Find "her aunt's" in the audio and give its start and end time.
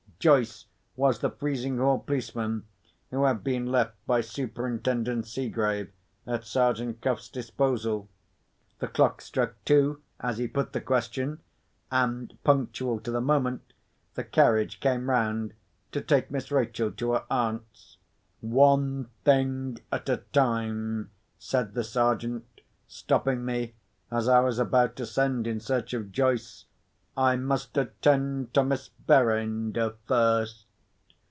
17.13-17.97